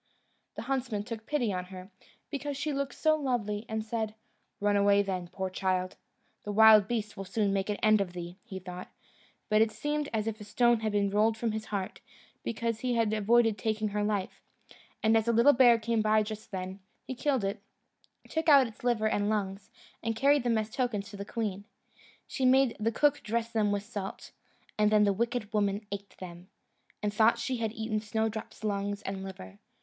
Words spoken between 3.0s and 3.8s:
lovely,